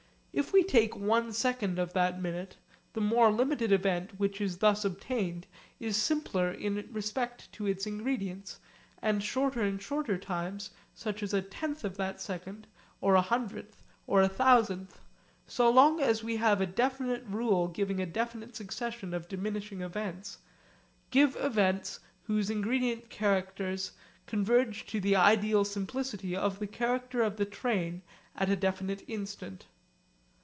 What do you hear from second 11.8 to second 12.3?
of that